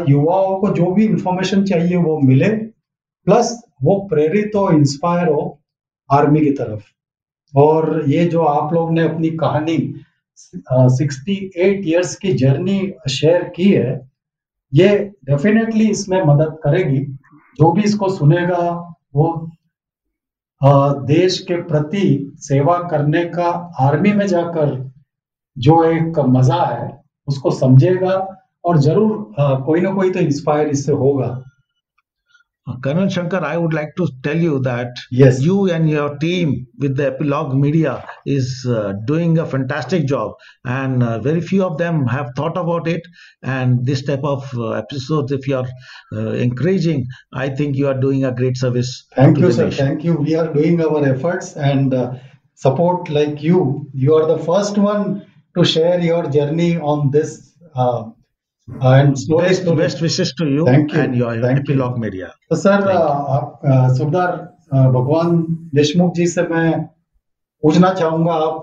[0.08, 2.48] युवाओं को जो भी इंफॉर्मेशन चाहिए वो मिले
[3.26, 5.46] प्लस वो प्रेरित हो इंस्पायर हो
[6.10, 6.82] आर्मी की तरफ़।
[7.54, 9.78] और ये जो आप लोग ने अपनी कहानी
[10.38, 12.80] सिक्सटी एट ईयर्स की जर्नी
[13.10, 14.15] शेयर की है
[14.76, 14.88] ये
[15.24, 16.98] डेफिनेटली इसमें मदद करेगी।
[17.58, 18.68] जो भी इसको सुनेगा,
[19.14, 19.50] वो
[21.06, 23.48] देश के प्रति सेवा करने का
[23.80, 24.74] आर्मी में जाकर
[25.56, 26.90] जो एक मज़ा है,
[27.28, 28.14] उसको समझेगा
[28.64, 29.34] और ज़रूर
[29.66, 31.28] कोई ना कोई तो इंस्पायर इससे होगा।
[32.82, 35.40] Colonel Shankar, I would like to tell you that yes.
[35.40, 40.32] you and your team with the Epilogue Media is uh, doing a fantastic job,
[40.64, 43.02] and uh, very few of them have thought about it.
[43.42, 45.68] And this type of uh, episodes, if you are
[46.12, 49.06] uh, encouraging, I think you are doing a great service.
[49.14, 49.70] Thank you, sir.
[49.70, 50.14] Thank you.
[50.14, 52.14] We are doing our efforts and uh,
[52.54, 53.88] support like you.
[53.94, 55.24] You are the first one
[55.56, 58.10] to share your journey on this uh,
[58.68, 59.78] and slowly, best, slowly.
[59.78, 61.00] best wishes to you Thank you.
[61.00, 62.00] and your Thank epilogue you.
[62.00, 62.28] media.
[62.50, 63.60] तो sir आप
[63.96, 64.36] सुबदार
[64.92, 65.42] भगवान
[65.74, 66.72] देशमुख जी से मैं
[67.62, 68.62] पूछना चाहूँगा आप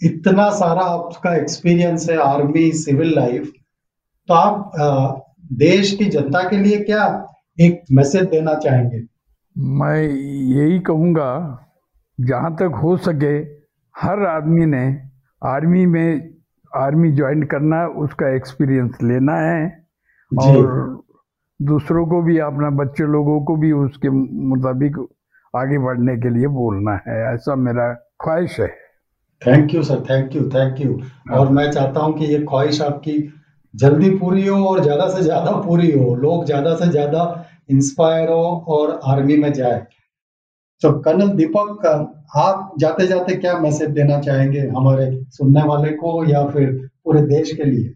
[0.00, 3.52] इतना सारा आपका एक्सपीरियंस है आर्मी सिविल लाइफ
[4.28, 5.22] तो आप
[5.58, 7.04] देश की जनता के लिए क्या
[7.66, 9.02] एक मैसेज देना चाहेंगे
[9.80, 11.30] मैं यही कहूँगा
[12.18, 13.36] जहाँ तक हो सके
[13.94, 14.86] हर आदमी ने
[15.42, 16.35] आर्मी में
[16.76, 19.66] आर्मी ज्वाइन करना है उसका एक्सपीरियंस लेना है।
[20.32, 21.02] और
[21.60, 24.96] दूसरों को भी अपना बच्चे लोगों को भी उसके मुताबिक
[25.54, 27.92] आगे बढ़ने के लिए बोलना है। ऐसा मेरा
[28.22, 28.68] ख्वाहिश है।
[29.42, 31.00] Thank you sir thank you thank you
[31.32, 33.18] और मैं चाहता हूँ कि ये ख्वाहिश आपकी
[33.74, 37.24] जल्दी पूरी हो और ज़्यादा से ज़्यादा पूरी हो। लोग ज़्यादा से ज़्यादा
[37.70, 39.86] इंस्पायर हो और आर्मी में जाए।
[40.82, 41.86] तो कर्नल दीपक
[42.36, 47.52] आप जाते जाते क्या मैसेज देना चाहेंगे हमारे सुनने वाले को या फिर पूरे देश
[47.52, 47.92] के लिए?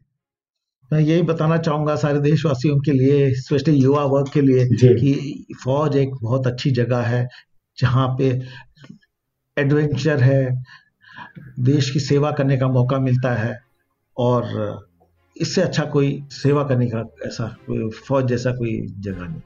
[0.92, 4.64] मैं यही बताना चाहूँगा सारे देशवासियों के लिए स्पेशली युवा वर्ग के लिए
[4.94, 7.28] कि फौज एक बहुत अच्छी जगह है
[7.78, 8.30] जहाँ पे
[9.56, 10.64] एडवेंचर है
[11.60, 13.58] देश की सेवा करने का मौका मिलता है
[14.16, 14.88] और
[15.36, 19.40] इससे अच्छा कोई सेवा करने का ऐसा कोई फौज जैसा कोई जगह नहीं।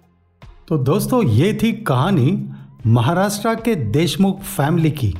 [0.69, 2.31] तो दोस्तों ये थी कहानी
[2.87, 5.15] महाराष्ट्र के देशमुख फैमिली की।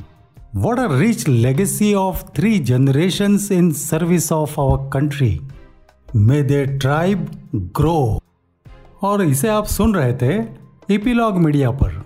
[0.55, 5.39] What a rich legacy of three generation in service of our country
[6.15, 7.25] may the tribe
[7.77, 8.19] grow
[9.03, 10.35] और इसे आप सुन रहे थे
[10.95, 12.01] एपीलॉग मीडिया पर।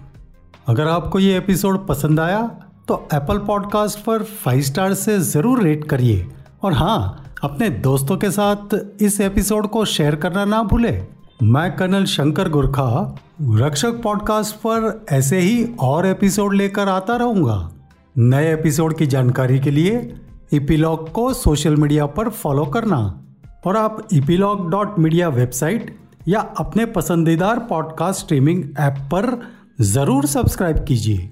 [0.68, 2.41] अगर आपको ये एपिसोड पसंद आया
[2.88, 6.28] तो एप्पल पॉडकास्ट पर फाइव स्टार से ज़रूर रेट करिए।
[6.64, 11.07] और हाँ अपने दोस्तों के साथ इस एपिसोड को शेयर करना ना भूलें।
[11.44, 17.72] मैं कर्नल शंकर गुरखा, रक्षक पॉडकास्ट पर ऐसे ही और एपिसोड लेकर आता रहूँगा।
[18.18, 20.16] नए एपिसोड की जानकारी के लिए
[20.54, 23.24] इपीलॉग को सोशल मीडिया पर फॉलो करना
[23.68, 25.96] और आप इपीलॉग डॉट मीडिया वेबसाइट
[26.28, 29.48] या अपने पसंदीदार पॉडकास्ट स्ट्रीमिंग ऐप पर
[29.82, 31.30] ज़रूर सब्सक्राइब कीजिए।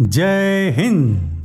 [0.00, 1.41] जय हिंद!